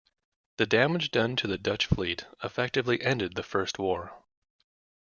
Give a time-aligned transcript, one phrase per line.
[0.57, 4.11] The damage done to the Dutch fleet effectively ended the first war.